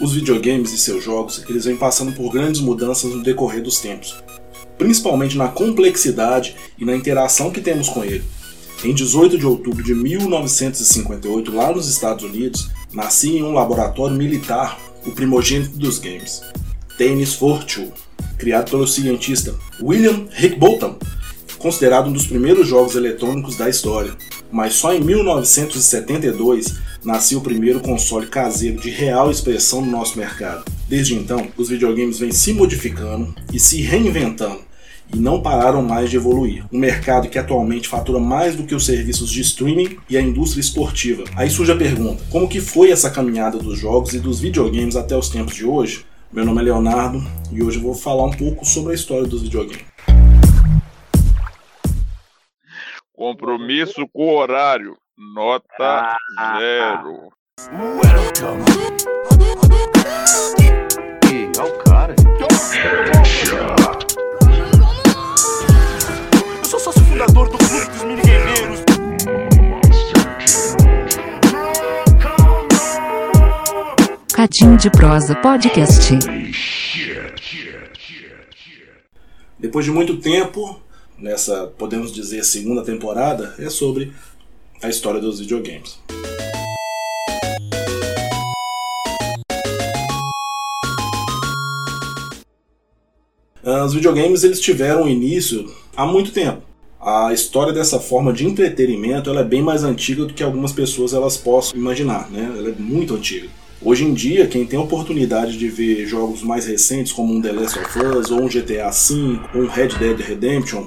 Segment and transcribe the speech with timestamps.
[0.00, 4.16] Os videogames e seus jogos, eles vêm passando por grandes mudanças no decorrer dos tempos,
[4.78, 8.24] principalmente na complexidade e na interação que temos com ele.
[8.82, 14.78] Em 18 de outubro de 1958, lá nos Estados Unidos, nascia em um laboratório militar
[15.06, 16.42] o primogênito dos games,
[16.98, 17.92] Tennis Fortune,
[18.38, 20.96] criado pelo cientista William Hickbolton,
[21.58, 24.16] considerado um dos primeiros jogos eletrônicos da história.
[24.50, 26.74] Mas só em 1972
[27.04, 30.64] nasceu o primeiro console caseiro de real expressão no nosso mercado.
[30.88, 34.60] Desde então, os videogames vêm se modificando e se reinventando
[35.14, 36.64] e não pararam mais de evoluir.
[36.72, 40.60] Um mercado que atualmente fatura mais do que os serviços de streaming e a indústria
[40.60, 41.24] esportiva.
[41.36, 45.16] Aí surge a pergunta: como que foi essa caminhada dos jogos e dos videogames até
[45.16, 46.06] os tempos de hoje?
[46.32, 49.42] Meu nome é Leonardo e hoje eu vou falar um pouco sobre a história dos
[49.42, 49.84] videogames.
[53.12, 57.32] Compromisso com o horário, nota ah, zero.
[57.70, 58.64] Welcome.
[61.30, 62.14] E é o cara.
[66.60, 68.82] Eu sou sócio fundador do Clube dos Minigameiros.
[74.34, 76.18] Cadinho de Prosa Podcast.
[79.58, 80.82] Depois de muito tempo,
[81.16, 84.12] nessa, podemos dizer, segunda temporada, é sobre
[84.82, 85.98] a história dos videogames.
[93.64, 96.62] Ah, os videogames eles tiveram início há muito tempo.
[97.00, 101.12] A história dessa forma de entretenimento ela é bem mais antiga do que algumas pessoas
[101.12, 102.52] elas possam imaginar, né?
[102.56, 103.48] Ela é muito antiga.
[103.80, 107.50] Hoje em dia, quem tem a oportunidade de ver jogos mais recentes como um The
[107.50, 110.86] Last of Us, ou um GTA V, ou um Red Dead Redemption,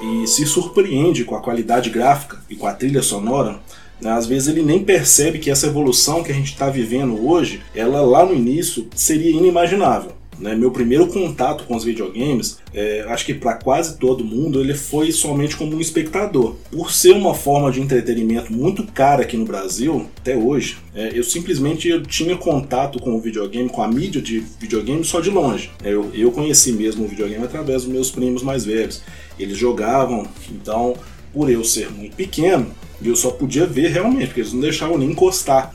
[0.00, 3.60] e se surpreende com a qualidade gráfica e com a trilha sonora,
[4.00, 7.60] né, às vezes ele nem percebe que essa evolução que a gente está vivendo hoje,
[7.74, 10.20] ela lá no início seria inimaginável.
[10.40, 10.54] Né?
[10.54, 15.12] Meu primeiro contato com os videogames, é, acho que para quase todo mundo, ele foi
[15.12, 16.56] somente como um espectador.
[16.72, 21.22] Por ser uma forma de entretenimento muito cara aqui no Brasil, até hoje, é, eu
[21.22, 25.70] simplesmente eu tinha contato com o videogame, com a mídia de videogame só de longe.
[25.84, 29.02] Eu, eu conheci mesmo o videogame através dos meus primos mais velhos.
[29.40, 30.94] Eles jogavam, então,
[31.32, 32.66] por eu ser muito pequeno,
[33.02, 35.72] eu só podia ver realmente, porque eles não deixavam nem encostar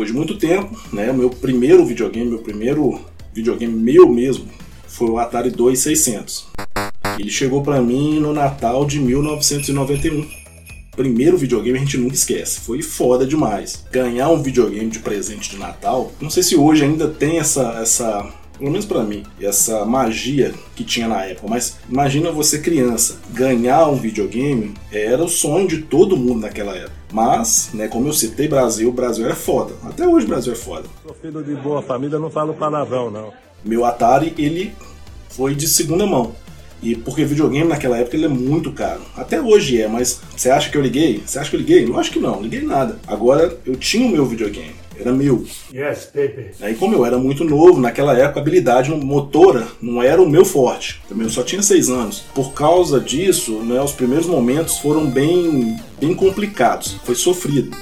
[0.00, 2.98] depois de muito tempo, né, meu primeiro videogame, meu primeiro
[3.34, 4.46] videogame meu mesmo,
[4.88, 6.46] foi o Atari 2600.
[7.18, 10.26] Ele chegou para mim no Natal de 1991.
[10.96, 13.84] Primeiro videogame a gente nunca esquece, foi foda demais.
[13.92, 18.26] Ganhar um videogame de presente de Natal, não sei se hoje ainda tem essa essa
[18.60, 21.48] pelo menos para mim, essa magia que tinha na época.
[21.48, 27.00] Mas imagina você criança, ganhar um videogame era o sonho de todo mundo naquela época.
[27.10, 29.72] Mas, né, como eu citei Brasil, o Brasil era foda.
[29.82, 30.84] Até hoje o Brasil é foda.
[31.02, 33.32] Sou filho de boa família, não falo palavrão, não.
[33.64, 34.72] Meu Atari, ele
[35.30, 36.32] foi de segunda mão.
[36.82, 39.00] E porque videogame naquela época ele é muito caro.
[39.16, 41.22] Até hoje é, mas você acha que eu liguei?
[41.24, 41.84] Você acha que eu liguei?
[41.86, 42.98] Lógico que não, liguei nada.
[43.06, 45.44] Agora eu tinha o meu videogame era meu.
[45.72, 46.50] Yes, baby.
[46.60, 50.44] Aí como eu era muito novo, naquela época a habilidade motora não era o meu
[50.44, 51.00] forte.
[51.08, 52.24] Também eu só tinha seis anos.
[52.34, 56.96] Por causa disso, né, os primeiros momentos foram bem, bem complicados.
[57.04, 57.76] Foi sofrido.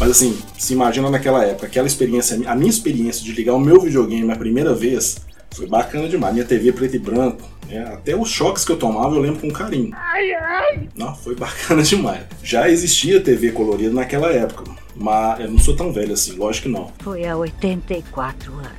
[0.00, 3.80] Mas assim, se imagina naquela época, aquela experiência, a minha experiência de ligar o meu
[3.80, 5.16] videogame a primeira vez
[5.52, 6.34] foi bacana demais.
[6.34, 7.82] Minha TV preto e branco, né?
[7.94, 9.90] até os choques que eu tomava eu lembro com carinho.
[9.94, 10.88] Ai, ai.
[10.94, 12.24] Não, foi bacana demais.
[12.44, 16.72] Já existia TV colorida naquela época, mas eu não sou tão velho assim, lógico que
[16.72, 16.92] não.
[16.98, 18.70] Foi há 84 anos.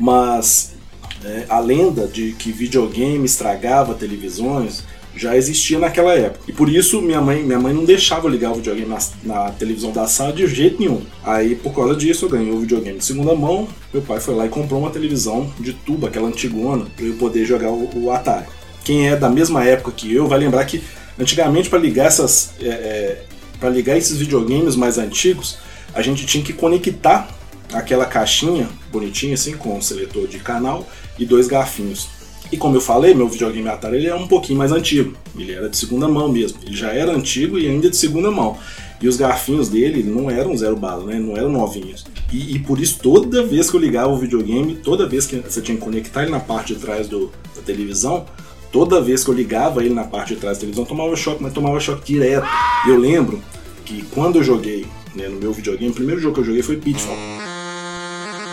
[0.00, 0.74] Mas
[1.22, 4.84] é, a lenda de que videogame estragava televisões
[5.16, 6.44] já existia naquela época.
[6.46, 9.50] E por isso minha mãe, minha mãe não deixava eu ligar o videogame na, na,
[9.50, 11.02] televisão da sala de jeito nenhum.
[11.24, 13.66] Aí por causa disso eu ganhei o videogame de segunda mão.
[13.92, 17.44] Meu pai foi lá e comprou uma televisão de tubo, aquela antigona, para eu poder
[17.44, 18.46] jogar o, o, Atari.
[18.84, 20.82] Quem é da mesma época que eu vai lembrar que
[21.18, 23.24] antigamente para ligar essas é, é,
[23.58, 25.58] para ligar esses videogames mais antigos,
[25.94, 27.28] a gente tinha que conectar
[27.72, 30.86] aquela caixinha bonitinha assim com um seletor de canal
[31.18, 32.15] e dois garfinhos.
[32.50, 35.14] E como eu falei, meu videogame Atari ele é um pouquinho mais antigo.
[35.36, 36.58] Ele era de segunda mão mesmo.
[36.64, 38.56] Ele já era antigo e ainda de segunda mão.
[39.00, 41.18] E os garfinhos dele não eram zero bala, né?
[41.18, 42.04] Não eram novinhos.
[42.32, 45.60] E, e, por isso, toda vez que eu ligava o videogame, toda vez que você
[45.60, 48.24] tinha que conectar ele na parte de trás do, da televisão,
[48.72, 51.52] toda vez que eu ligava ele na parte de trás da televisão, tomava choque, mas
[51.52, 52.46] tomava choque direto.
[52.86, 53.42] E eu lembro
[53.84, 56.76] que quando eu joguei né, no meu videogame, o primeiro jogo que eu joguei foi
[56.76, 57.16] Pitfall.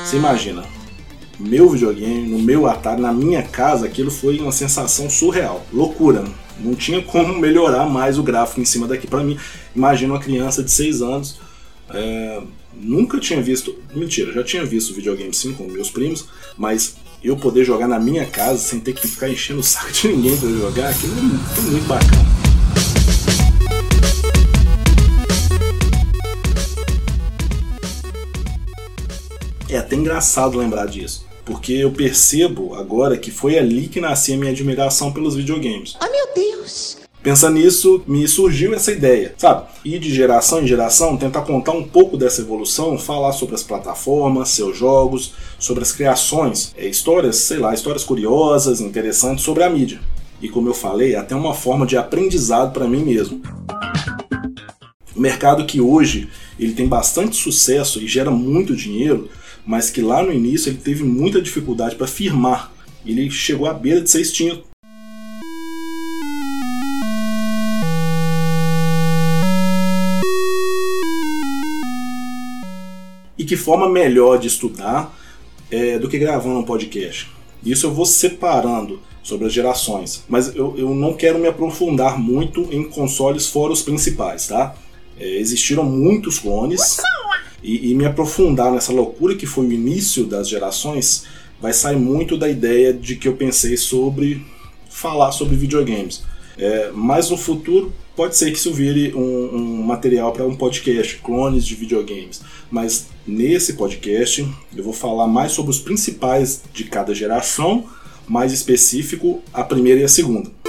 [0.06, 0.64] Você imagina,
[1.40, 5.66] meu videogame, no meu Atari, na minha casa, aquilo foi uma sensação surreal.
[5.72, 6.24] Loucura.
[6.60, 9.08] Não tinha como melhorar mais o gráfico em cima daqui.
[9.08, 9.38] Para mim,
[9.76, 11.40] imagina uma criança de 6 anos.
[11.90, 12.42] É,
[12.74, 13.76] nunca tinha visto.
[13.94, 16.28] Mentira, já tinha visto videogame sim com meus primos,
[16.58, 20.10] mas eu poder jogar na minha casa sem ter que ficar enchendo o saco de
[20.10, 21.16] ninguém para jogar, aquilo
[21.56, 22.33] foi muito bacana.
[29.74, 34.38] É até engraçado lembrar disso, porque eu percebo agora que foi ali que nascia a
[34.38, 35.98] minha admiração pelos videogames.
[36.00, 36.98] Oh meu Deus!
[37.24, 39.66] Pensando nisso, me surgiu essa ideia, sabe?
[39.84, 44.50] E de geração em geração, tentar contar um pouco dessa evolução, falar sobre as plataformas,
[44.50, 50.00] seus jogos, sobre as criações, é, histórias, sei lá, histórias curiosas, interessantes sobre a mídia.
[50.40, 53.42] E como eu falei, até uma forma de aprendizado para mim mesmo.
[55.16, 56.30] O mercado que hoje
[56.60, 59.30] ele tem bastante sucesso e gera muito dinheiro,
[59.66, 62.72] mas que lá no início ele teve muita dificuldade para firmar.
[63.06, 64.66] Ele chegou à beira de ser extinto.
[73.38, 75.18] E que forma melhor de estudar
[75.70, 77.30] é, do que gravando um podcast?
[77.66, 82.68] Isso eu vou separando sobre as gerações, mas eu, eu não quero me aprofundar muito
[82.72, 84.76] em consoles fora os principais, tá?
[85.18, 86.98] É, existiram muitos clones
[87.64, 91.26] e, e me aprofundar nessa loucura que foi o início das gerações
[91.64, 94.46] vai sair muito da ideia de que eu pensei sobre
[94.90, 96.24] falar sobre videogames.
[96.58, 101.18] É, mas no futuro pode ser que isso vire um, um material para um podcast,
[101.24, 102.42] clones de videogames.
[102.70, 104.46] Mas nesse podcast
[104.76, 107.86] eu vou falar mais sobre os principais de cada geração,
[108.28, 110.63] mais específico a primeira e a segunda.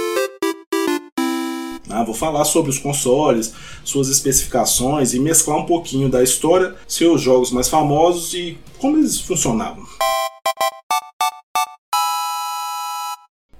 [1.95, 3.53] Ah, vou falar sobre os consoles,
[3.85, 9.21] suas especificações e mesclar um pouquinho da história, seus jogos mais famosos e como eles
[9.21, 9.81] funcionavam.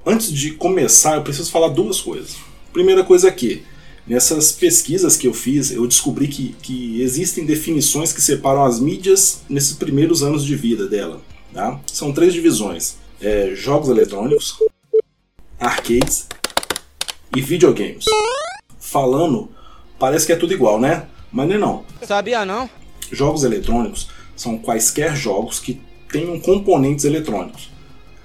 [0.05, 2.35] Antes de começar, eu preciso falar duas coisas.
[2.73, 3.63] Primeira coisa aqui,
[4.05, 9.43] nessas pesquisas que eu fiz, eu descobri que, que existem definições que separam as mídias
[9.47, 11.21] nesses primeiros anos de vida dela.
[11.53, 11.79] Tá?
[11.87, 14.57] São três divisões: é, jogos eletrônicos,
[15.57, 16.27] arcades
[17.35, 18.05] e videogames.
[18.79, 19.49] Falando,
[19.99, 21.05] parece que é tudo igual, né?
[21.31, 21.83] Mas nem não.
[22.01, 22.69] Sabia não?
[23.11, 27.69] Jogos eletrônicos são quaisquer jogos que tenham componentes eletrônicos.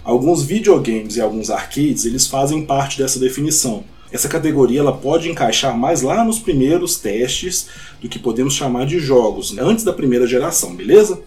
[0.05, 3.85] Alguns videogames e alguns arcades eles fazem parte dessa definição.
[4.13, 7.69] Essa categoria ela pode encaixar mais lá nos primeiros testes
[8.01, 9.63] do que podemos chamar de jogos, né?
[9.63, 11.21] antes da primeira geração, beleza?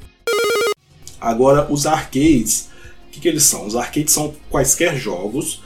[1.20, 2.70] Agora, os arcades,
[3.08, 3.66] o que, que eles são?
[3.66, 5.62] Os arcades são quaisquer jogos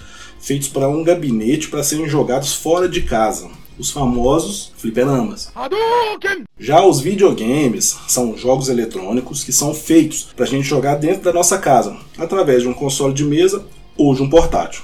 [0.47, 5.51] feitos para um gabinete para serem jogados fora de casa, os famosos fliperamas.
[6.57, 11.33] Já os videogames são jogos eletrônicos que são feitos para a gente jogar dentro da
[11.33, 13.65] nossa casa, através de um console de mesa
[13.97, 14.83] ou de um portátil.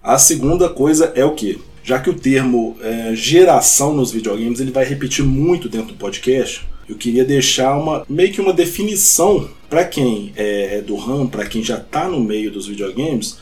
[0.00, 1.60] A segunda coisa é o que?
[1.82, 6.64] Já que o termo é, geração nos videogames ele vai repetir muito dentro do podcast,
[6.90, 11.46] eu queria deixar uma meio que uma definição para quem é, é do RAM, para
[11.46, 13.38] quem já está no meio dos videogames,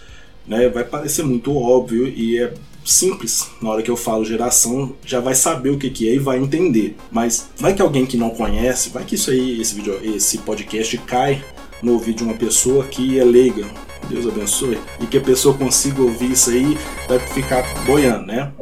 [0.46, 2.52] né, vai parecer muito óbvio e é
[2.84, 3.48] simples.
[3.62, 6.38] Na hora que eu falo geração, já vai saber o que, que é e vai
[6.38, 6.94] entender.
[7.10, 10.96] Mas vai que alguém que não conhece, vai que isso aí, esse, vídeo, esse podcast
[10.98, 11.42] cai
[11.82, 13.66] no ouvido de uma pessoa que é leiga.
[14.10, 14.78] Deus abençoe.
[15.00, 16.76] E que a pessoa consiga ouvir isso aí,
[17.08, 18.52] vai ficar boiando, né?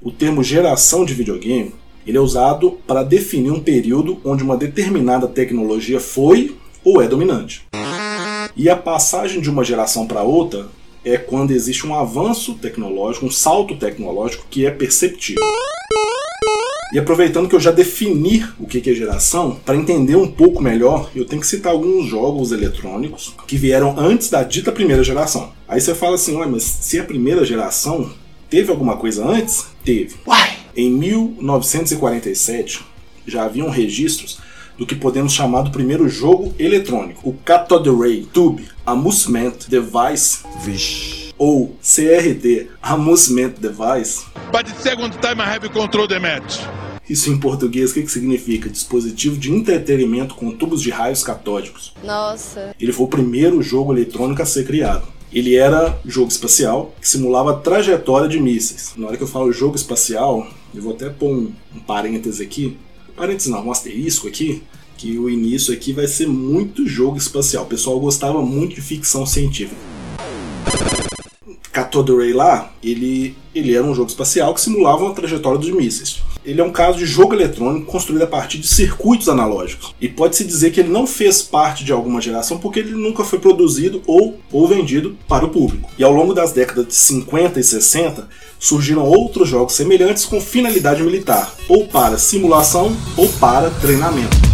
[0.00, 1.72] O termo geração de videogame
[2.06, 7.62] ele é usado para definir um período onde uma determinada tecnologia foi ou é dominante.
[8.56, 10.66] E a passagem de uma geração para outra
[11.04, 15.42] é quando existe um avanço tecnológico, um salto tecnológico que é perceptível.
[16.92, 21.10] E aproveitando que eu já defini o que é geração, para entender um pouco melhor,
[21.16, 25.52] eu tenho que citar alguns jogos eletrônicos que vieram antes da dita primeira geração.
[25.66, 28.10] Aí você fala assim, ué, mas se a primeira geração
[28.50, 29.64] teve alguma coisa antes?
[29.82, 30.16] Teve.
[30.74, 32.82] Em 1947,
[33.26, 34.38] já haviam registros
[34.78, 41.34] do que podemos chamar do primeiro jogo eletrônico, o Cathode Ray Tube Amusement Device, Vixe.
[41.36, 44.24] ou CRT Amusement Device.
[44.50, 46.60] But the second time I have control the match.
[47.08, 48.70] Isso em português, o que, que significa?
[48.70, 51.92] Dispositivo de entretenimento com tubos de raios catódicos.
[52.02, 52.74] Nossa.
[52.80, 55.06] Ele foi o primeiro jogo eletrônico a ser criado.
[55.32, 58.92] Ele era jogo espacial que simulava a trajetória de mísseis.
[58.96, 62.76] Na hora que eu falo jogo espacial, eu vou até pôr um, um parêntese aqui.
[63.16, 64.62] Parêntese não, um asterisco aqui.
[64.96, 67.64] Que o início aqui vai ser muito jogo espacial.
[67.64, 69.80] O pessoal gostava muito de ficção científica.
[71.72, 76.22] Cathode Ray lá, ele, ele era um jogo espacial que simulava uma trajetória dos mísseis.
[76.44, 79.94] Ele é um caso de jogo eletrônico construído a partir de circuitos analógicos.
[80.00, 83.38] E pode-se dizer que ele não fez parte de alguma geração porque ele nunca foi
[83.38, 85.90] produzido ou, ou vendido para o público.
[85.98, 91.02] E ao longo das décadas de 50 e 60, surgiram outros jogos semelhantes com finalidade
[91.02, 94.51] militar, ou para simulação ou para treinamento.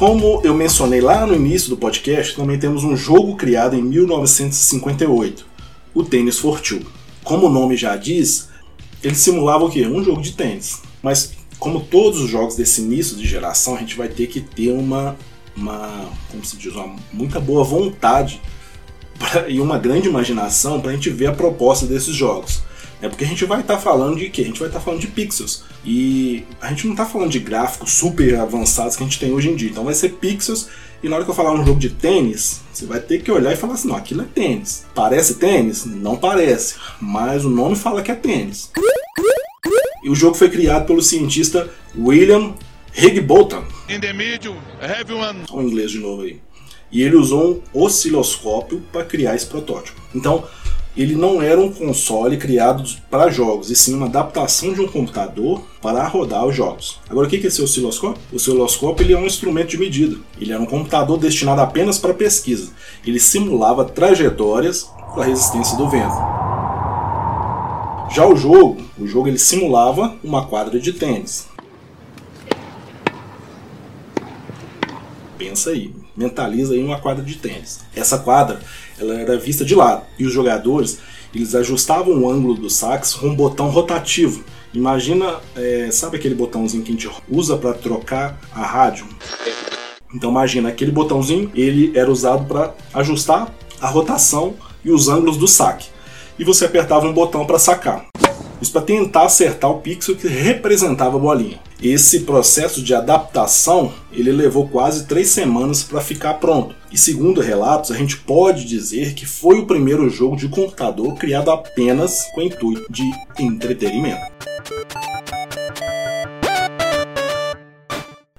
[0.00, 5.44] Como eu mencionei lá no início do podcast, também temos um jogo criado em 1958,
[5.92, 6.80] o Tênis for Two.
[7.22, 8.48] Como o nome já diz,
[9.02, 9.86] ele simulava o quê?
[9.86, 10.80] Um jogo de tênis.
[11.02, 14.72] Mas como todos os jogos desse início de geração, a gente vai ter que ter
[14.72, 15.18] uma,
[15.54, 18.40] uma como se diz, uma muita boa vontade
[19.20, 22.62] pra, e uma grande imaginação para a gente ver a proposta desses jogos.
[23.02, 24.42] É porque a gente vai estar tá falando de quê?
[24.42, 25.64] A gente vai estar tá falando de pixels.
[25.84, 29.48] E a gente não está falando de gráficos super avançados que a gente tem hoje
[29.48, 29.70] em dia.
[29.70, 30.68] Então vai ser pixels.
[31.02, 33.52] E na hora que eu falar um jogo de tênis, você vai ter que olhar
[33.52, 34.84] e falar assim: não, aquilo é tênis.
[34.94, 35.86] Parece tênis?
[35.86, 36.74] Não parece.
[37.00, 38.70] Mas o nome fala que é tênis.
[40.02, 42.54] E o jogo foi criado pelo cientista William
[42.96, 43.64] Higginbotham.
[43.88, 45.44] In the middle, have one.
[45.50, 46.40] O inglês de novo aí.
[46.92, 50.00] E ele usou um osciloscópio para criar esse protótipo.
[50.14, 50.44] Então,
[50.96, 55.62] ele não era um console criado para jogos, e sim uma adaptação de um computador
[55.80, 56.98] para rodar os jogos.
[57.08, 58.20] Agora, o que é esse osciloscópio?
[58.32, 60.16] O osciloscópio ele é um instrumento de medida.
[60.40, 62.72] Ele era um computador destinado apenas para pesquisa.
[63.06, 66.16] Ele simulava trajetórias com a resistência do vento.
[68.12, 71.48] Já o jogo, o jogo ele simulava uma quadra de tênis.
[75.38, 77.80] Pensa aí, mentaliza aí uma quadra de tênis.
[77.94, 78.60] Essa quadra
[79.00, 80.98] ela era vista de lado e os jogadores
[81.34, 84.44] eles ajustavam o ângulo do sax com um botão rotativo.
[84.74, 89.06] Imagina, é, sabe aquele botãozinho que a gente usa para trocar a rádio?
[90.12, 94.54] Então imagina aquele botãozinho, ele era usado para ajustar a rotação
[94.84, 95.88] e os ângulos do saque.
[96.38, 98.06] E você apertava um botão para sacar.
[98.60, 101.60] Isso para tentar acertar o pixel que representava a bolinha.
[101.82, 106.74] Esse processo de adaptação ele levou quase três semanas para ficar pronto.
[106.92, 111.50] E segundo relatos, a gente pode dizer que foi o primeiro jogo de computador criado
[111.50, 114.20] apenas com o intuito de entretenimento.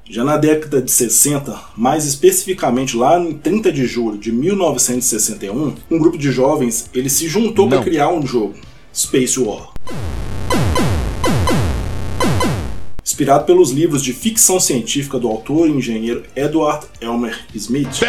[0.08, 5.98] Já na década de 60, mais especificamente lá em 30 de julho de 1961, um
[5.98, 8.54] grupo de jovens ele se juntou para criar um jogo,
[8.94, 9.74] Space War.
[13.22, 18.00] Inspirado pelos livros de ficção científica do autor e engenheiro Edward Elmer Smith,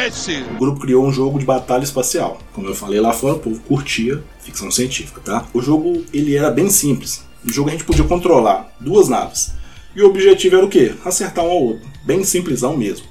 [0.51, 2.39] o grupo criou um jogo de batalha espacial.
[2.55, 5.47] Como eu falei lá fora, o povo curtia ficção científica, tá?
[5.53, 7.23] O jogo ele era bem simples.
[7.45, 9.53] No jogo a gente podia controlar duas naves.
[9.95, 10.95] E o objetivo era o quê?
[11.05, 11.87] Acertar um ao outro.
[12.07, 13.05] Bem simplesão mesmo.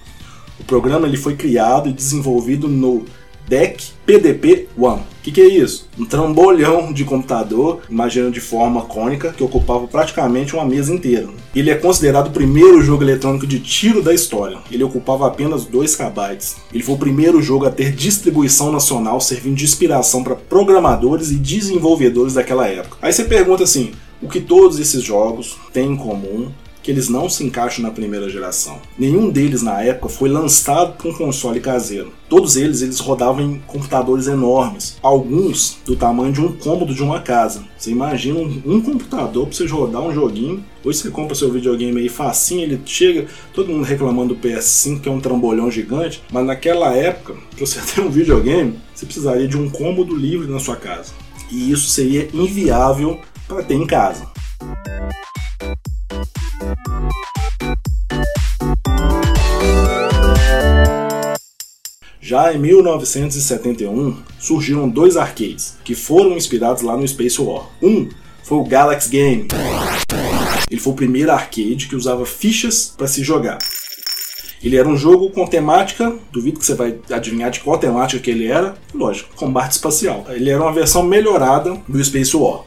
[0.60, 3.06] O programa ele foi criado e desenvolvido no
[3.52, 4.68] DEC PDP-1.
[4.78, 5.90] O que, que, é isso?
[6.00, 11.28] Um trambolhão de computador, imaginando de forma cônica, que ocupava praticamente uma mesa inteira.
[11.54, 14.58] Ele é considerado o primeiro jogo eletrônico de tiro da história.
[14.72, 16.38] Ele ocupava apenas 2 KB.
[16.74, 21.36] Ele foi o primeiro jogo a ter distribuição nacional, servindo de inspiração para programadores e
[21.36, 22.98] desenvolvedores daquela época.
[23.02, 23.92] Aí você pergunta assim:
[24.22, 26.52] o que todos esses jogos têm em comum
[26.82, 28.80] que eles não se encaixam na primeira geração.
[28.98, 32.12] Nenhum deles na época foi lançado para um console caseiro.
[32.30, 37.20] Todos eles eles rodavam em computadores enormes, alguns do tamanho de um cômodo de uma
[37.20, 37.64] casa.
[37.78, 40.64] Você imagina um, um computador para você rodar um joguinho.
[40.84, 45.10] Hoje você compra seu videogame aí facinho, ele chega, todo mundo reclamando do PS5 que
[45.10, 49.58] é um trambolhão gigante, mas naquela época, para você ter um videogame, você precisaria de
[49.58, 51.14] um cômodo livre na sua casa.
[51.52, 54.26] E isso seria inviável para ter em casa.
[62.22, 67.68] Já em 1971, surgiram dois arcades que foram inspirados lá no Space War.
[67.82, 68.08] Um
[68.44, 69.48] foi o Galaxy Game.
[70.70, 73.58] Ele foi o primeiro arcade que usava fichas para se jogar.
[74.64, 78.32] Ele era um jogo com temática, duvido que você vai adivinhar de qual temática que
[78.32, 80.26] ele era, lógico, combate espacial.
[80.30, 82.64] Ele era uma versão melhorada do Space War.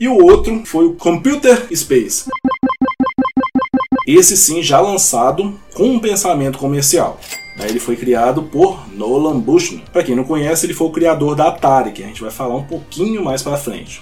[0.00, 2.30] E o outro foi o Computer Space.
[4.06, 7.18] Esse sim já lançado com um pensamento comercial.
[7.58, 9.82] Ele foi criado por Nolan Bushnell.
[9.92, 12.54] Para quem não conhece, ele foi o criador da Atari, que a gente vai falar
[12.54, 14.00] um pouquinho mais para frente.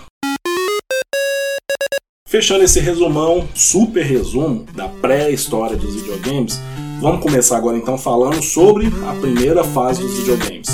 [2.28, 6.60] Fechando esse resumão, super resumo da pré-história dos videogames,
[7.00, 10.68] vamos começar agora então falando sobre a primeira fase dos videogames.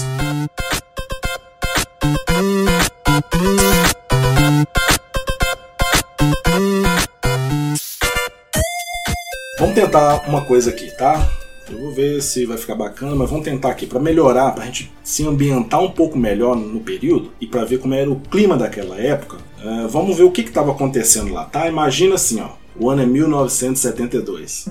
[9.62, 11.24] Vamos tentar uma coisa aqui, tá?
[11.70, 14.66] Eu vou ver se vai ficar bacana, mas vamos tentar aqui para melhorar, para a
[14.66, 18.56] gente se ambientar um pouco melhor no período e para ver como era o clima
[18.56, 19.36] daquela época.
[19.64, 21.68] Uh, vamos ver o que estava acontecendo lá, tá?
[21.68, 24.64] Imagina assim, ó, o ano é 1972.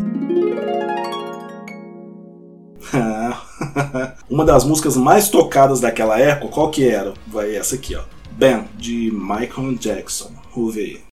[4.29, 7.13] Uma das músicas mais tocadas daquela época, qual que era?
[7.27, 8.01] Vai essa aqui, ó.
[8.33, 10.31] Ben, de Michael Jackson.
[10.53, 11.10] Vamos ver.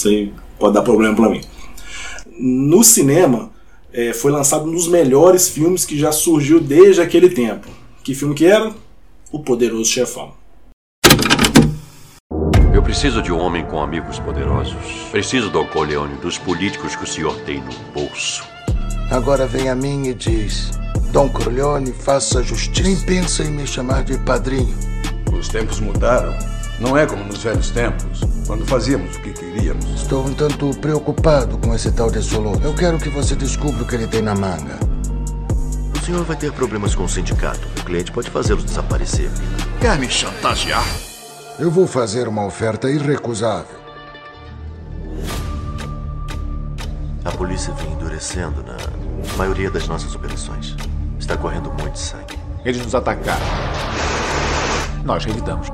[0.00, 1.42] Sei, pode dar problema pra mim.
[2.38, 3.50] No cinema,
[3.92, 7.68] é, foi lançado um dos melhores filmes que já surgiu desde aquele tempo.
[8.02, 8.72] Que filme que era?
[9.30, 10.32] O Poderoso Chefão.
[12.72, 14.74] Eu preciso de um homem com amigos poderosos.
[15.10, 18.42] Preciso do Corleone, dos políticos que o senhor tem no bolso.
[19.10, 20.70] Agora vem a mim e diz:
[21.12, 22.88] Dom Corleone, faça justiça.
[22.88, 24.74] Nem pensa em me chamar de padrinho.
[25.32, 26.32] Os tempos mudaram.
[26.80, 29.49] Não é como nos velhos tempos, quando fazíamos o que queríamos.
[29.94, 32.54] Estou um tanto preocupado com esse tal de Solon.
[32.64, 34.78] Eu quero que você descubra o que ele tem na manga.
[35.94, 37.60] O senhor vai ter problemas com o sindicato.
[37.80, 39.30] O cliente pode fazê-los desaparecer.
[39.80, 40.84] Quer me chantagear?
[41.58, 43.78] Eu vou fazer uma oferta irrecusável.
[47.22, 48.78] A polícia vem endurecendo na
[49.36, 50.74] maioria das nossas operações.
[51.18, 52.38] Está correndo muito sangue.
[52.64, 53.46] Eles nos atacaram.
[55.04, 55.68] Nós revidamos.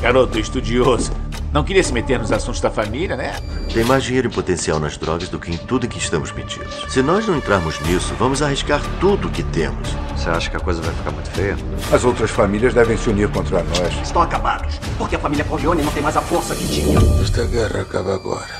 [0.00, 1.10] Garoto estudioso.
[1.54, 3.32] Não queria se meter nos assuntos da família, né?
[3.72, 6.84] Tem mais dinheiro em potencial nas drogas do que em tudo em que estamos metidos.
[6.88, 9.88] Se nós não entrarmos nisso, vamos arriscar tudo que temos.
[10.16, 11.56] Você acha que a coisa vai ficar muito feia?
[11.92, 13.94] As outras famílias devem se unir contra nós.
[14.02, 16.98] Estão acabados, porque a família Corleone não tem mais a força que tinha.
[17.22, 18.50] Esta guerra acaba agora.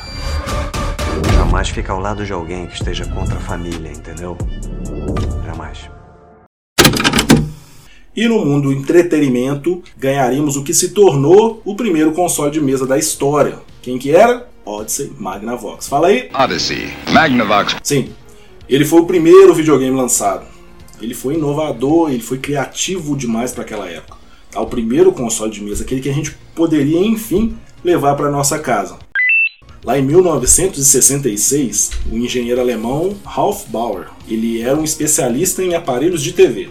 [1.35, 4.39] Jamais fica ao lado de alguém que esteja contra a família, entendeu?
[5.45, 5.91] Jamais.
[8.17, 12.87] E no mundo do entretenimento, ganharíamos o que se tornou o primeiro console de mesa
[12.87, 13.59] da história.
[13.83, 14.49] Quem que era?
[14.65, 15.89] Odyssey Magnavox.
[15.89, 16.31] Fala aí.
[16.33, 17.77] Odyssey Magnavox.
[17.83, 18.11] Sim,
[18.69, 20.47] ele foi o primeiro videogame lançado.
[21.03, 24.17] Ele foi inovador, ele foi criativo demais para aquela época.
[24.51, 24.61] Tá?
[24.61, 28.97] O primeiro console de mesa, aquele que a gente poderia, enfim, levar para nossa casa.
[29.85, 36.33] Lá em 1966, o engenheiro alemão Ralph Bauer, ele era um especialista em aparelhos de
[36.33, 36.71] TV.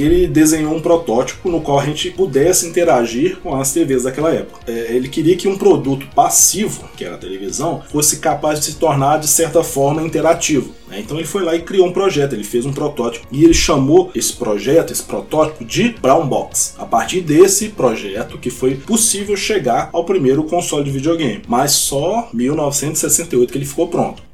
[0.00, 4.60] Ele desenhou um protótipo no qual a gente pudesse interagir com as TVs daquela época.
[4.66, 8.76] É, ele queria que um produto passivo, que era a televisão, fosse capaz de se
[8.76, 10.72] tornar de certa forma interativo.
[10.88, 11.00] Né?
[11.00, 14.10] Então ele foi lá e criou um projeto, ele fez um protótipo e ele chamou
[14.14, 16.74] esse projeto, esse protótipo de Brown Box.
[16.78, 22.28] A partir desse projeto que foi possível chegar ao primeiro console de videogame, mas só
[22.32, 24.27] 1968 que ele ficou pronto.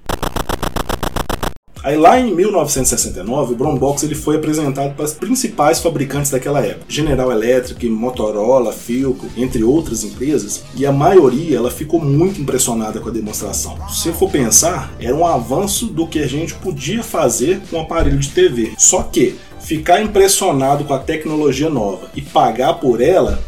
[1.85, 6.65] Aí lá em 1969, o Brown Box ele foi apresentado para as principais fabricantes daquela
[6.65, 13.01] época, General Electric, Motorola, Philco, entre outras empresas, e a maioria ela ficou muito impressionada
[13.01, 13.77] com a demonstração.
[13.91, 18.19] Se for pensar, era um avanço do que a gente podia fazer com um aparelho
[18.19, 18.73] de TV.
[18.79, 23.39] Só que ficar impressionado com a tecnologia nova e pagar por ela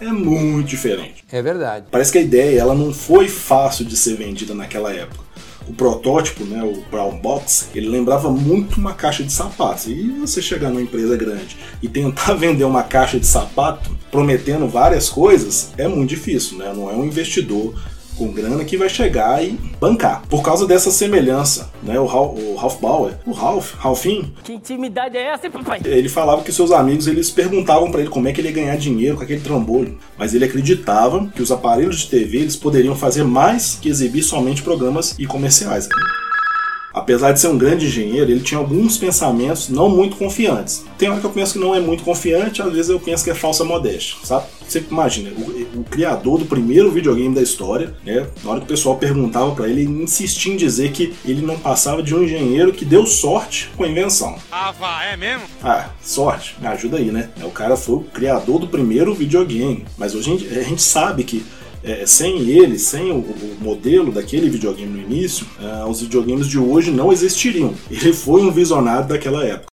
[0.00, 1.24] é muito diferente.
[1.30, 1.86] É verdade.
[1.92, 5.23] Parece que a ideia ela não foi fácil de ser vendida naquela época
[5.68, 9.86] o protótipo, né, o Brown Box, ele lembrava muito uma caixa de sapatos.
[9.86, 15.08] E você chegar numa empresa grande e tentar vender uma caixa de sapato prometendo várias
[15.08, 16.72] coisas é muito difícil, né?
[16.74, 17.74] Não é um investidor
[18.16, 20.22] com grana que vai chegar e bancar.
[20.28, 21.98] Por causa dessa semelhança, né?
[21.98, 25.80] O, Ralph, o Ralph Bauer, o Ralph, Ralphinho, Que intimidade é essa, hein, papai?
[25.84, 28.76] ele falava que seus amigos eles perguntavam para ele como é que ele ia ganhar
[28.76, 33.24] dinheiro com aquele trambolho, mas ele acreditava que os aparelhos de TV eles poderiam fazer
[33.24, 35.88] mais que exibir somente programas e comerciais.
[36.92, 40.84] Apesar de ser um grande engenheiro, ele tinha alguns pensamentos não muito confiantes.
[40.96, 43.30] Tem hora que eu penso que não é muito confiante, às vezes eu penso que
[43.30, 44.46] é falsa modéstia, sabe?
[44.66, 45.32] Você imagina,
[45.84, 48.26] o, criador do primeiro videogame da história, né?
[48.42, 51.58] Na hora que o pessoal perguntava para ele, ele insistia em dizer que ele não
[51.58, 54.36] passava de um engenheiro que deu sorte com a invenção.
[54.50, 55.44] Ah, vá, é mesmo?
[55.62, 57.30] Ah, sorte, me ajuda aí, né?
[57.42, 61.24] O cara foi o criador do primeiro videogame, mas hoje a gente, a gente sabe
[61.24, 61.44] que
[61.84, 66.58] é, sem ele, sem o, o, modelo daquele videogame no início, é, os videogames de
[66.58, 67.74] hoje não existiriam.
[67.90, 69.66] Ele foi um visionário daquela época.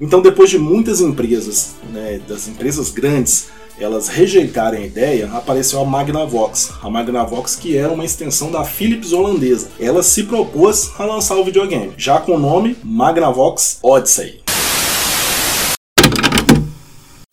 [0.00, 5.84] Então, depois de muitas empresas, né, das empresas grandes, elas rejeitarem a ideia, apareceu a
[5.84, 6.74] Magnavox.
[6.82, 9.70] A Magnavox que era uma extensão da Philips holandesa.
[9.80, 14.40] Ela se propôs a lançar o videogame, já com o nome Magnavox Odyssey.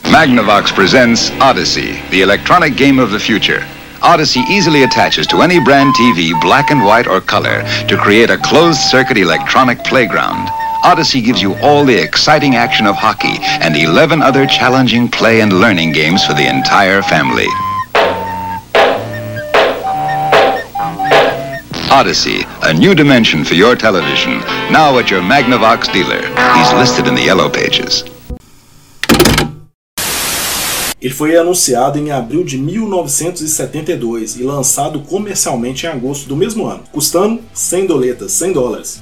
[0.10, 3.64] Magnavox presents Odyssey, the electronic game of the future.
[4.02, 8.38] Odyssey easily attaches to any brand TV, black and white or color, to create a
[8.38, 10.48] closed circuit electronic playground.
[10.88, 15.52] Odyssey gives you all the exciting action of hockey and 11 other challenging play and
[15.52, 17.46] learning games for the entire family.
[21.92, 24.40] Odyssey, a new dimension for your television,
[24.72, 26.22] now at your Magnavox dealer.
[26.56, 28.06] He's listed in the yellow pages.
[31.02, 36.84] Ele foi anunciado em abril de 1972 e lançado comercialmente em agosto do mesmo ano,
[36.94, 39.02] custando 100 doletas, 100 dólares.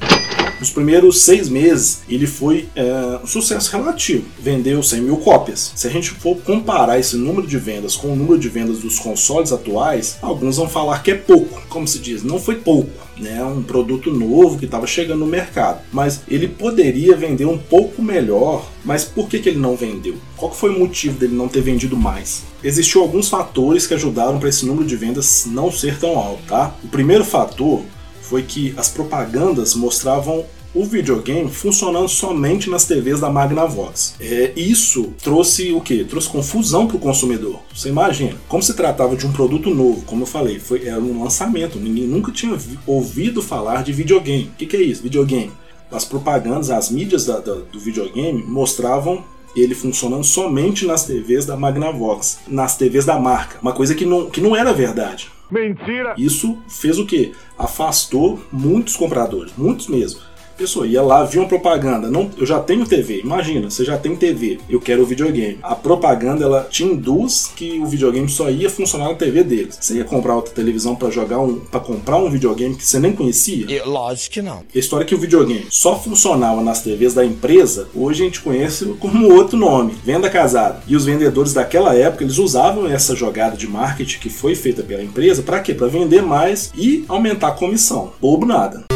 [0.60, 5.74] Nos primeiros seis meses, ele foi é, um sucesso relativo, vendeu 100 mil cópias.
[5.76, 8.98] Se a gente for comparar esse número de vendas com o número de vendas dos
[8.98, 11.62] consoles atuais, alguns vão falar que é pouco.
[11.68, 13.44] Como se diz, não foi pouco, né?
[13.44, 15.82] Um produto novo que estava chegando no mercado.
[15.92, 18.70] Mas ele poderia vender um pouco melhor.
[18.84, 20.16] Mas por que, que ele não vendeu?
[20.38, 22.44] Qual foi o motivo dele não ter vendido mais?
[22.64, 26.76] Existiam alguns fatores que ajudaram para esse número de vendas não ser tão alto, tá?
[26.84, 27.84] O primeiro fator
[28.26, 34.16] foi que as propagandas mostravam o videogame funcionando somente nas TVs da Magnavox.
[34.20, 36.04] É, isso trouxe o que?
[36.04, 37.62] Trouxe confusão para o consumidor.
[37.74, 41.24] Você imagina, como se tratava de um produto novo, como eu falei, foi, era um
[41.24, 44.52] lançamento, ninguém nunca tinha ouvido falar de videogame.
[44.54, 45.04] O que, que é isso?
[45.04, 45.54] Videogame.
[45.90, 49.24] As propagandas, as mídias da, da, do videogame mostravam
[49.56, 53.58] ele funcionando somente nas TVs da Magnavox, nas TVs da marca.
[53.62, 55.32] Uma coisa que não, que não era verdade.
[55.50, 56.16] Mentira!
[56.18, 57.34] Isso fez o que?
[57.58, 60.22] Afastou muitos compradores, muitos mesmo.
[60.56, 62.10] A pessoa ia lá, via uma propaganda.
[62.10, 63.20] Não, eu já tenho TV.
[63.20, 64.58] Imagina, você já tem TV.
[64.70, 65.60] Eu quero o videogame.
[65.62, 69.78] A propaganda ela te induz que o videogame só ia funcionar na TV deles.
[69.78, 73.12] Você ia comprar outra televisão para jogar um, para comprar um videogame que você nem
[73.12, 73.70] conhecia?
[73.70, 74.64] Eu, lógico que não.
[74.74, 77.90] A história é que o videogame só funcionava nas TVs da empresa.
[77.94, 80.82] Hoje a gente conhece como outro nome, venda casada.
[80.88, 85.04] E os vendedores daquela época eles usavam essa jogada de marketing que foi feita pela
[85.04, 85.74] empresa para quê?
[85.74, 88.14] Para vender mais e aumentar a comissão.
[88.22, 88.95] Bobo nada.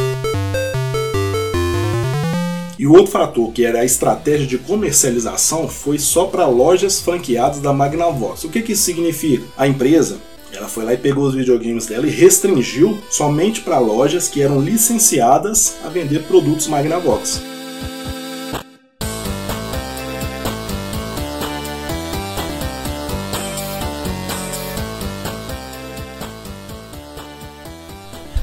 [2.90, 7.72] O outro fator, que era a estratégia de comercialização, foi só para lojas franqueadas da
[7.72, 8.46] Magnavox.
[8.46, 9.46] O que, que isso significa?
[9.56, 10.18] A empresa
[10.52, 14.60] ela foi lá e pegou os videogames dela e restringiu somente para lojas que eram
[14.60, 17.44] licenciadas a vender produtos Magnavox.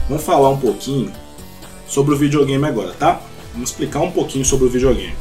[0.08, 1.10] Vamos falar um pouquinho
[1.88, 3.20] sobre o videogame agora, tá?
[3.56, 5.14] Vamos explicar um pouquinho sobre o videogame.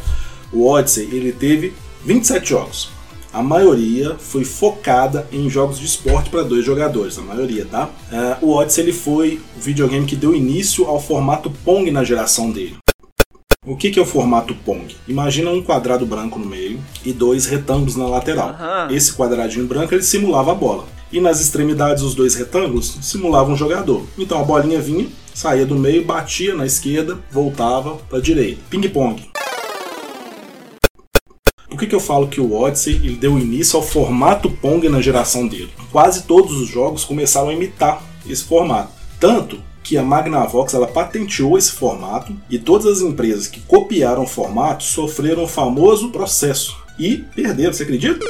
[0.52, 2.90] O Odyssey ele teve 27 jogos.
[3.32, 7.90] A maioria foi focada em jogos de esporte para dois jogadores, a maioria, tá?
[8.42, 12.52] Uh, o Odyssey ele foi o videogame que deu início ao formato Pong na geração
[12.52, 12.76] dele.
[13.66, 14.94] O que, que é o formato Pong?
[15.08, 18.50] Imagina um quadrado branco no meio e dois retângulos na lateral.
[18.50, 18.96] Uhum.
[18.96, 20.86] Esse quadradinho branco ele simulava a bola.
[21.12, 24.04] E nas extremidades, os dois retângulos simulavam um jogador.
[24.18, 28.62] Então a bolinha vinha, saía do meio, batia na esquerda, voltava para a direita.
[28.70, 29.30] Ping-pong.
[31.70, 35.02] Por que, que eu falo que o Odyssey ele deu início ao formato Pong na
[35.02, 35.74] geração dele?
[35.92, 38.94] Quase todos os jogos começaram a imitar esse formato.
[39.20, 44.28] Tanto que a Magnavox ela patenteou esse formato e todas as empresas que copiaram o
[44.28, 48.26] formato sofreram o famoso processo e perderam, você acredita?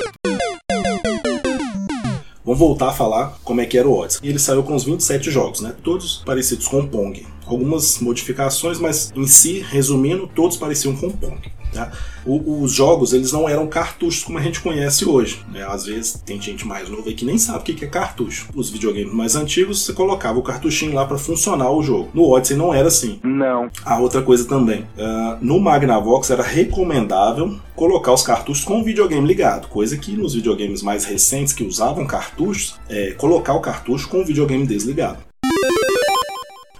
[2.45, 4.19] Vamos voltar a falar como é que era o Odyssey.
[4.23, 5.73] E ele saiu com os 27 jogos, né?
[5.83, 7.25] Todos parecidos com Pong.
[7.43, 11.39] Algumas modificações, mas em si, resumindo, todos pareciam com Pong.
[11.75, 11.91] Tá?
[12.25, 15.41] O, os jogos eles não eram cartuchos como a gente conhece hoje.
[15.51, 15.61] Né?
[15.67, 18.47] Às vezes tem gente mais nova que nem sabe o que é cartucho.
[18.55, 22.09] Os videogames mais antigos você colocava o cartuchinho lá para funcionar o jogo.
[22.13, 23.19] No Odyssey não era assim.
[23.21, 23.69] Não.
[23.83, 29.27] A outra coisa também, uh, no Magnavox era recomendável colocar os cartuchos com o videogame
[29.27, 34.21] ligado, coisa que nos videogames mais recentes que usavam cartuchos, é colocar o cartucho com
[34.21, 35.17] o videogame desligado.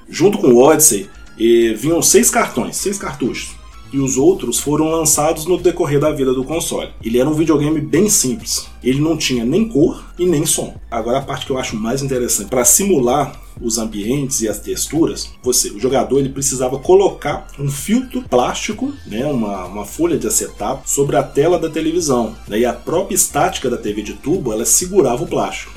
[0.08, 3.56] Junto com o Odyssey, eh, vinham seis cartões, seis cartuchos
[3.92, 6.92] e os outros foram lançados no decorrer da vida do console.
[7.04, 8.68] Ele era um videogame bem simples.
[8.84, 10.76] Ele não tinha nem cor e nem som.
[10.90, 15.30] Agora a parte que eu acho mais interessante, para simular os ambientes e as texturas,
[15.42, 20.90] você, o jogador, ele precisava colocar um filtro plástico, né, uma, uma folha de acetato,
[20.90, 22.36] sobre a tela da televisão.
[22.48, 25.74] Daí a própria estática da TV de tubo, ela segurava o plástico.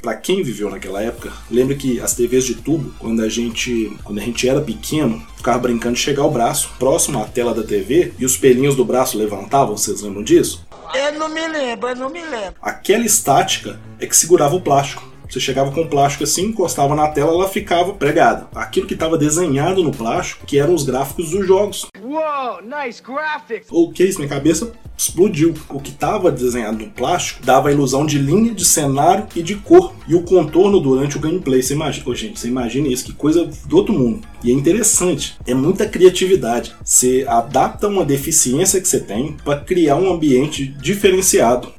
[0.00, 4.18] Para quem viveu naquela época, lembra que as TVs de tubo, quando a gente, quando
[4.18, 8.14] a gente era pequeno, ficava brincando de chegar o braço próximo à tela da TV
[8.18, 10.66] e os pelinhos do braço levantavam, vocês lembram disso?
[10.94, 12.54] Eu não me lembro, eu não me lembro.
[12.62, 15.09] Aquela estática é que segurava o plástico.
[15.30, 18.48] Você chegava com o plástico assim, encostava na tela, ela ficava pregada.
[18.54, 21.86] Aquilo que estava desenhado no plástico, que eram os gráficos dos jogos.
[22.02, 23.68] Whoa, nice graphics.
[23.70, 24.18] O que isso?
[24.18, 25.54] Minha cabeça explodiu.
[25.68, 29.54] O que estava desenhado no plástico dava a ilusão de linha, de cenário e de
[29.54, 29.94] cor.
[30.08, 31.62] E o contorno durante o gameplay.
[31.62, 34.26] Você imagina, oh, gente, você imagina isso, que coisa do outro mundo.
[34.42, 36.74] E é interessante, é muita criatividade.
[36.84, 41.72] Você adapta uma deficiência que você tem para criar um ambiente diferenciado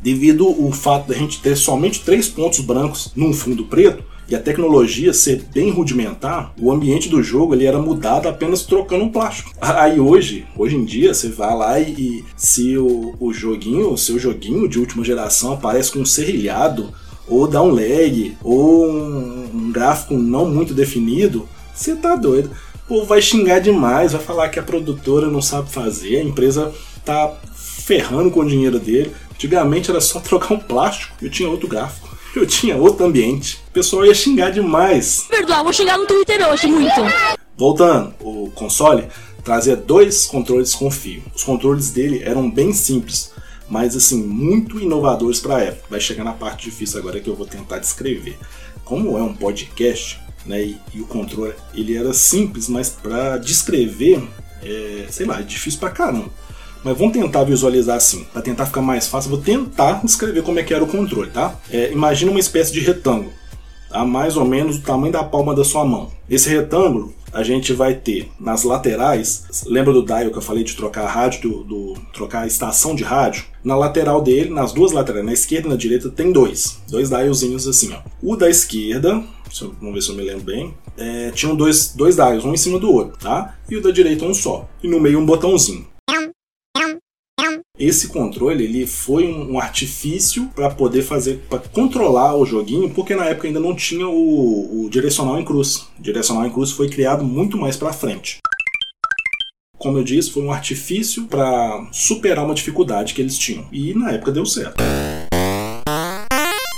[0.00, 4.38] devido ao fato da gente ter somente três pontos brancos num fundo preto e a
[4.38, 9.50] tecnologia ser bem rudimentar, o ambiente do jogo ele era mudado apenas trocando um plástico.
[9.58, 13.96] Aí hoje, hoje em dia, você vai lá e, e se o, o joguinho, o
[13.96, 16.92] seu joguinho de última geração aparece com um serrilhado,
[17.26, 22.50] ou dá um lag, ou um, um gráfico não muito definido, você tá doido.
[22.84, 26.72] O povo vai xingar demais, vai falar que a produtora não sabe fazer, a empresa
[27.04, 29.12] tá ferrando com o dinheiro dele.
[29.38, 33.62] Antigamente era só trocar um plástico, eu tinha outro gráfico, eu tinha outro ambiente.
[33.68, 35.26] O pessoal ia xingar demais.
[35.28, 37.00] Perdoa, vou xingar no Twitter hoje muito.
[37.56, 39.08] Voltando, o console
[39.44, 41.22] trazia dois controles com fio.
[41.34, 43.32] Os controles dele eram bem simples,
[43.68, 45.86] mas assim, muito inovadores para a época.
[45.88, 48.36] Vai chegar na parte difícil agora que eu vou tentar descrever.
[48.84, 54.20] Como é um podcast, né, e, e o controle ele era simples, mas para descrever,
[54.62, 56.28] é, sei lá, é difícil pra caramba.
[56.84, 59.30] Mas vamos tentar visualizar assim, para tentar ficar mais fácil.
[59.30, 61.54] Vou tentar descrever como é que era o controle, tá?
[61.70, 63.32] É, imagina uma espécie de retângulo,
[63.88, 64.04] tá?
[64.04, 66.10] mais ou menos o tamanho da palma da sua mão.
[66.28, 70.74] Esse retângulo a gente vai ter nas laterais, lembra do dial que eu falei de
[70.74, 73.44] trocar a rádio, do, do, trocar a estação de rádio?
[73.62, 77.66] Na lateral dele, nas duas laterais, na esquerda e na direita, tem dois, dois dialzinhos
[77.66, 78.00] assim, ó.
[78.22, 79.22] O da esquerda,
[79.80, 82.78] vamos ver se eu me lembro bem, é, tinham dois, dois dials, um em cima
[82.78, 83.56] do outro, tá?
[83.68, 84.68] E o da direita um só.
[84.82, 85.86] E no meio um botãozinho.
[87.78, 93.14] Esse controle ele foi um, um artifício para poder fazer, para controlar o joguinho, porque
[93.14, 95.86] na época ainda não tinha o, o direcional em cruz.
[95.98, 98.38] O direcional em cruz foi criado muito mais para frente.
[99.78, 103.64] Como eu disse, foi um artifício para superar uma dificuldade que eles tinham.
[103.70, 104.82] E na época deu certo.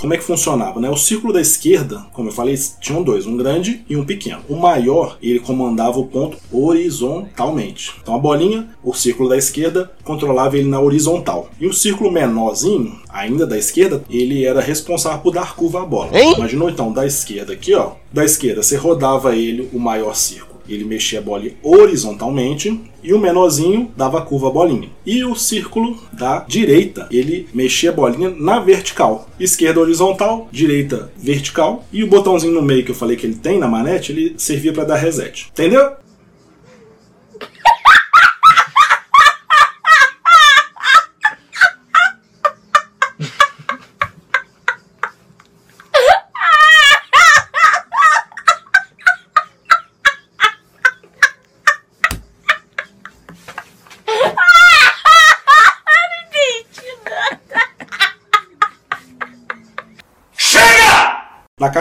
[0.01, 0.79] Como é que funcionava?
[0.79, 0.89] Né?
[0.89, 4.41] O círculo da esquerda, como eu falei, tinham dois, um grande e um pequeno.
[4.49, 7.93] O maior, ele comandava o ponto horizontalmente.
[8.01, 11.51] Então a bolinha, o círculo da esquerda, controlava ele na horizontal.
[11.59, 16.19] E o círculo menorzinho, ainda da esquerda, ele era responsável por dar curva à bola.
[16.19, 16.33] Hein?
[16.35, 17.91] Imaginou então, da esquerda aqui, ó.
[18.11, 23.19] Da esquerda, você rodava ele, o maior círculo ele mexia a bola horizontalmente e o
[23.19, 24.89] menorzinho dava a curva à bolinha.
[25.05, 29.27] E o círculo da direita, ele mexia a bolinha na vertical.
[29.39, 33.57] Esquerda horizontal, direita vertical e o botãozinho no meio que eu falei que ele tem
[33.57, 35.47] na manete, ele servia para dar reset.
[35.51, 35.93] Entendeu?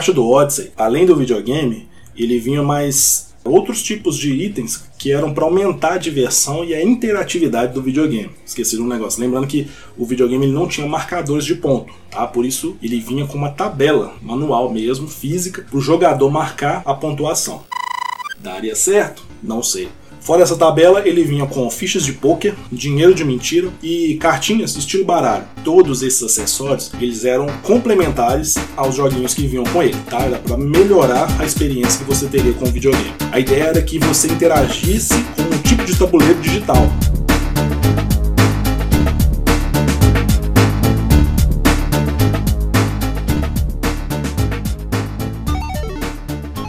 [0.00, 1.86] Caixa do Odyssey, além do videogame,
[2.16, 6.82] ele vinha mais outros tipos de itens que eram para aumentar a diversão e a
[6.82, 8.30] interatividade do videogame.
[8.46, 9.20] Esqueci de um negócio.
[9.20, 12.26] Lembrando que o videogame ele não tinha marcadores de ponto, tá?
[12.26, 16.94] Por isso ele vinha com uma tabela manual mesmo, física, para o jogador marcar a
[16.94, 17.62] pontuação.
[18.38, 19.22] Daria certo?
[19.42, 19.90] Não sei.
[20.20, 25.04] Fora essa tabela, ele vinha com fichas de poker, dinheiro de mentira e cartinhas estilo
[25.04, 25.44] baralho.
[25.64, 30.20] Todos esses acessórios, eles eram complementares aos joguinhos que vinham com ele, tá?
[30.20, 33.12] Era para melhorar a experiência que você teria com o videogame.
[33.32, 36.86] A ideia era que você interagisse com um tipo de tabuleiro digital.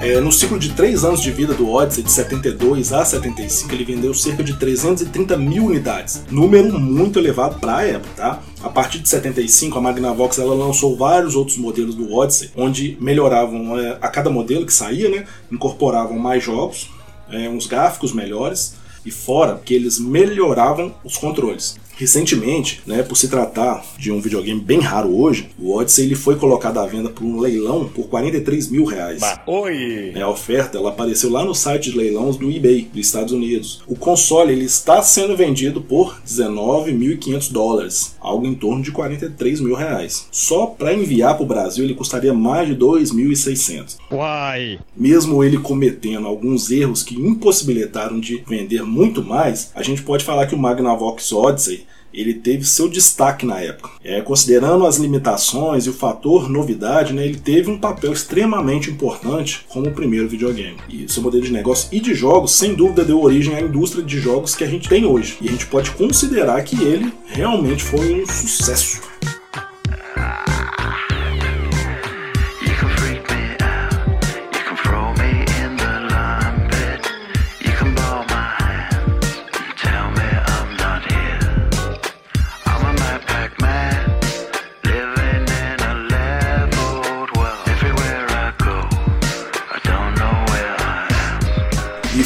[0.03, 3.85] É, no ciclo de 3 anos de vida do Odyssey, de 72 a 75, ele
[3.85, 6.23] vendeu cerca de 330 mil unidades.
[6.31, 8.41] Número muito elevado para a época, tá?
[8.63, 13.77] A partir de 75, a Magnavox ela lançou vários outros modelos do Odyssey, onde melhoravam
[13.77, 15.23] é, a cada modelo que saía, né?
[15.51, 16.89] Incorporavam mais jogos,
[17.29, 18.73] é, uns gráficos melhores,
[19.05, 21.75] e fora que eles melhoravam os controles.
[22.01, 26.35] Recentemente, né, por se tratar de um videogame bem raro hoje, o Odyssey ele foi
[26.35, 29.19] colocado à venda por um leilão por 43 mil reais.
[29.19, 30.11] Bah, oi!
[30.15, 33.83] É, a oferta ela apareceu lá no site de leilões do eBay dos Estados Unidos.
[33.85, 39.75] O console ele está sendo vendido por 19.500 dólares, algo em torno de 43 mil
[39.75, 40.27] reais.
[40.31, 43.97] Só para enviar para o Brasil ele custaria mais de 2.600.
[44.11, 44.79] Uai!
[44.97, 50.45] Mesmo ele cometendo alguns erros que impossibilitaram de vender muito mais, a gente pode falar
[50.45, 53.89] que o Magnavox Odyssey ele teve seu destaque na época.
[54.03, 59.65] É, considerando as limitações e o fator novidade, né, ele teve um papel extremamente importante
[59.69, 60.77] como o primeiro videogame.
[60.89, 64.19] E seu modelo de negócio e de jogos, sem dúvida, deu origem à indústria de
[64.19, 65.37] jogos que a gente tem hoje.
[65.41, 69.10] E a gente pode considerar que ele realmente foi um sucesso.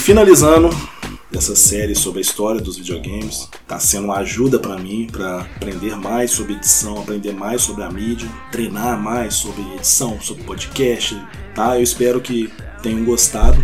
[0.06, 0.70] Finalizando
[1.34, 5.96] essa série sobre a história dos videogames, está sendo uma ajuda para mim para aprender
[5.96, 11.20] mais sobre edição, aprender mais sobre a mídia, treinar mais sobre edição, sobre podcast,
[11.56, 11.76] tá?
[11.76, 13.58] Eu espero que tenham gostado.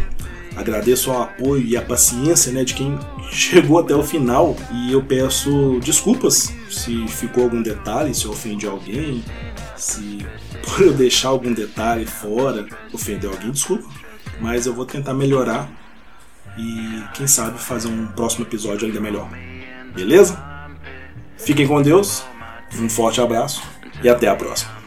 [0.55, 2.97] Agradeço o apoio e a paciência né, de quem
[3.29, 8.65] chegou até o final e eu peço desculpas se ficou algum detalhe, se eu ofendi
[8.65, 9.23] alguém,
[9.77, 10.25] se
[10.65, 13.87] por eu deixar algum detalhe fora ofendeu alguém, desculpa.
[14.39, 15.80] Mas eu vou tentar melhorar
[16.57, 19.29] e quem sabe fazer um próximo episódio ainda melhor.
[19.93, 20.41] Beleza?
[21.37, 22.23] Fiquem com Deus,
[22.79, 23.63] um forte abraço
[24.03, 24.81] e até a próxima.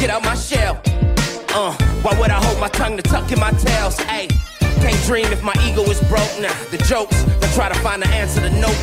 [0.00, 0.80] Get out my shell.
[1.50, 3.98] Uh, why would I hold my tongue to tuck in my tails?
[4.00, 4.28] Hey,
[4.80, 6.30] can't dream if my ego is broke.
[6.40, 8.76] Now nah, the jokes, I try to find the answer to nope.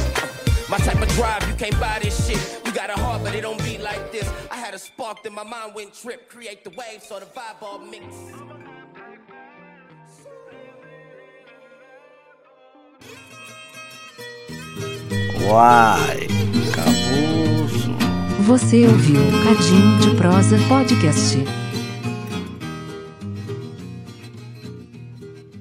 [0.69, 2.62] My type of drive, you can't buy this shit.
[2.65, 4.28] You got a heart, but it don't beat like this.
[4.49, 6.30] I had a spark, then my mind went trip.
[6.30, 8.06] Create the wave, so the vibe all mix.
[15.45, 16.28] Why?
[16.73, 17.33] cabuço.
[18.45, 21.38] Você ouviu Cadinho de Prosa Podcast.